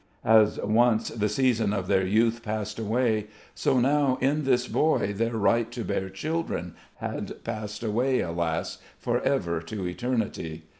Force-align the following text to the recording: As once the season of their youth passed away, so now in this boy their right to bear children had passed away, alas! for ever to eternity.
As 0.25 0.57
once 0.59 1.09
the 1.09 1.29
season 1.29 1.73
of 1.73 1.85
their 1.85 2.03
youth 2.03 2.41
passed 2.41 2.79
away, 2.79 3.27
so 3.53 3.79
now 3.79 4.17
in 4.19 4.45
this 4.45 4.67
boy 4.67 5.13
their 5.13 5.35
right 5.37 5.71
to 5.73 5.83
bear 5.85 6.09
children 6.09 6.73
had 6.95 7.43
passed 7.43 7.83
away, 7.83 8.19
alas! 8.19 8.79
for 8.97 9.21
ever 9.21 9.61
to 9.61 9.85
eternity. 9.87 10.63